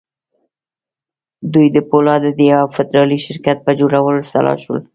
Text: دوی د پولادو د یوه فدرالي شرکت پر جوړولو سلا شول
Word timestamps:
دوی 1.53 1.67
د 1.75 1.77
پولادو 1.89 2.29
د 2.35 2.41
یوه 2.51 2.67
فدرالي 2.75 3.19
شرکت 3.25 3.57
پر 3.65 3.73
جوړولو 3.79 4.21
سلا 4.31 4.53
شول 4.63 4.79